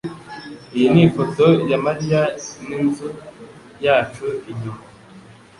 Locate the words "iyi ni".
0.75-1.01